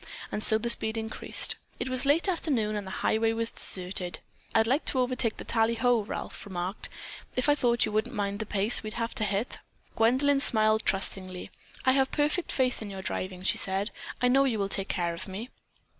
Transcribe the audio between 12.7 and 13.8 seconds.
in your driving," she